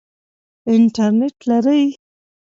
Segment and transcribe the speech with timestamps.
[0.71, 1.83] انټرنټ لرئ؟